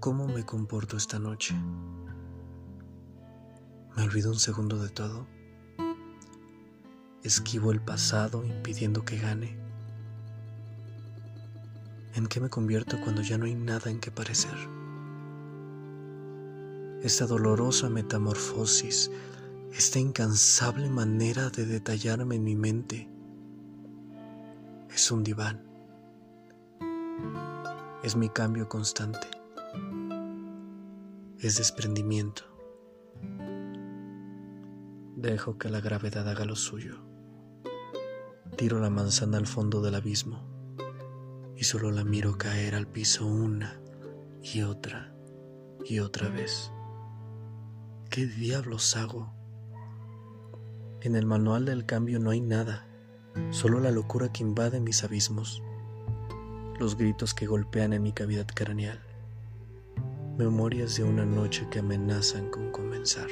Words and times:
cómo 0.00 0.28
me 0.28 0.44
comporto 0.44 0.96
esta 0.96 1.18
noche. 1.18 1.54
Me 3.96 4.02
olvido 4.02 4.30
un 4.30 4.38
segundo 4.38 4.78
de 4.78 4.88
todo. 4.90 5.26
Esquivo 7.24 7.72
el 7.72 7.80
pasado 7.80 8.44
impidiendo 8.44 9.04
que 9.04 9.18
gane. 9.18 9.58
¿En 12.14 12.26
qué 12.28 12.40
me 12.40 12.48
convierto 12.48 13.00
cuando 13.02 13.22
ya 13.22 13.38
no 13.38 13.46
hay 13.46 13.54
nada 13.54 13.90
en 13.90 13.98
que 13.98 14.10
parecer? 14.10 14.54
Esta 17.02 17.26
dolorosa 17.26 17.88
metamorfosis, 17.88 19.10
esta 19.72 19.98
incansable 19.98 20.88
manera 20.88 21.50
de 21.50 21.66
detallarme 21.66 22.36
en 22.36 22.44
mi 22.44 22.56
mente, 22.56 23.08
es 24.92 25.10
un 25.10 25.22
diván. 25.22 25.62
Es 28.02 28.16
mi 28.16 28.28
cambio 28.28 28.68
constante. 28.68 29.37
Es 31.40 31.56
desprendimiento. 31.56 32.42
Dejo 35.14 35.56
que 35.56 35.68
la 35.68 35.80
gravedad 35.80 36.28
haga 36.28 36.44
lo 36.44 36.56
suyo. 36.56 36.98
Tiro 38.56 38.80
la 38.80 38.90
manzana 38.90 39.38
al 39.38 39.46
fondo 39.46 39.80
del 39.80 39.94
abismo 39.94 40.42
y 41.56 41.62
solo 41.62 41.92
la 41.92 42.02
miro 42.02 42.36
caer 42.38 42.74
al 42.74 42.88
piso 42.88 43.24
una 43.24 43.80
y 44.42 44.62
otra 44.62 45.14
y 45.84 46.00
otra 46.00 46.28
vez. 46.28 46.72
¿Qué 48.10 48.26
diablos 48.26 48.96
hago? 48.96 49.32
En 51.02 51.14
el 51.14 51.24
manual 51.24 51.66
del 51.66 51.86
cambio 51.86 52.18
no 52.18 52.30
hay 52.30 52.40
nada, 52.40 52.88
solo 53.50 53.78
la 53.78 53.92
locura 53.92 54.32
que 54.32 54.42
invade 54.42 54.80
mis 54.80 55.04
abismos, 55.04 55.62
los 56.80 56.96
gritos 56.96 57.32
que 57.32 57.46
golpean 57.46 57.92
en 57.92 58.02
mi 58.02 58.12
cavidad 58.12 58.46
craneal, 58.52 59.07
memorias 60.38 60.96
de 60.96 61.02
una 61.02 61.26
noche 61.26 61.66
que 61.68 61.80
amenazan 61.80 62.48
con 62.48 62.70
comenzar. 62.70 63.28